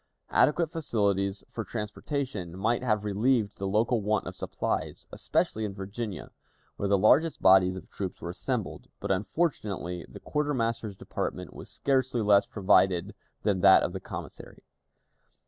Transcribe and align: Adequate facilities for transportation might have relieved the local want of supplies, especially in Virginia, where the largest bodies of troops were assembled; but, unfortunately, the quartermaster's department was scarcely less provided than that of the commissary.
Adequate 0.31 0.71
facilities 0.71 1.43
for 1.51 1.63
transportation 1.63 2.57
might 2.57 2.81
have 2.81 3.05
relieved 3.05 3.59
the 3.59 3.67
local 3.67 4.01
want 4.01 4.25
of 4.25 4.33
supplies, 4.33 5.05
especially 5.11 5.63
in 5.63 5.75
Virginia, 5.75 6.31
where 6.75 6.89
the 6.89 6.97
largest 6.97 7.39
bodies 7.39 7.75
of 7.75 7.87
troops 7.87 8.19
were 8.19 8.31
assembled; 8.31 8.87
but, 8.99 9.11
unfortunately, 9.11 10.03
the 10.09 10.19
quartermaster's 10.19 10.97
department 10.97 11.53
was 11.53 11.69
scarcely 11.69 12.23
less 12.23 12.47
provided 12.47 13.13
than 13.43 13.61
that 13.61 13.83
of 13.83 13.93
the 13.93 13.99
commissary. 13.99 14.63